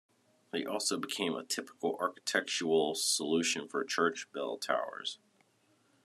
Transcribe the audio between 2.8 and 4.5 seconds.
solution for church